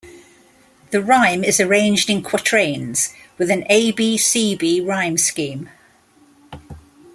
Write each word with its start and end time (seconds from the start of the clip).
The 0.89 0.99
rhyme 0.99 1.43
is 1.43 1.59
arranged 1.59 2.09
in 2.09 2.23
quatrains, 2.23 3.13
with 3.37 3.51
an 3.51 3.65
A-B-C-B 3.69 4.81
rhyme 4.81 5.15
scheme. 5.19 5.69